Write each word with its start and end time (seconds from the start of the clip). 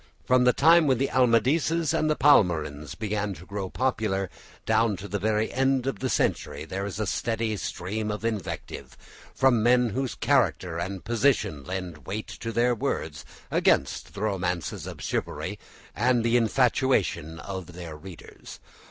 From 0.25 0.45
the 0.45 0.51
time 0.51 0.87
when 0.87 0.97
the 0.97 1.09
Amadises 1.11 1.93
and 1.93 2.09
Palmerins 2.17 2.95
began 2.95 3.35
to 3.35 3.45
grow 3.45 3.69
popular 3.69 4.31
down 4.65 4.97
to 4.97 5.07
the 5.07 5.19
very 5.19 5.53
end 5.53 5.85
of 5.85 5.99
the 5.99 6.09
century, 6.09 6.65
there 6.65 6.87
is 6.87 6.99
a 6.99 7.05
steady 7.05 7.55
stream 7.55 8.09
of 8.09 8.25
invective, 8.25 8.97
from 9.35 9.61
men 9.61 9.89
whose 9.89 10.15
character 10.15 10.79
and 10.79 11.05
position 11.05 11.63
lend 11.63 12.07
weight 12.07 12.29
to 12.29 12.51
their 12.51 12.73
words, 12.73 13.25
against 13.51 14.15
the 14.15 14.21
romances 14.23 14.87
of 14.87 15.03
chivalry 15.03 15.59
and 15.95 16.23
the 16.23 16.35
infatuation 16.35 17.37
of 17.37 17.73
their 17.73 17.95
readers. 17.95 18.59